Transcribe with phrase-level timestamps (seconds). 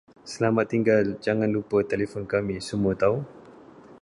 [0.33, 3.17] Selamat tinggal jangan lupa telefon kami semua tahu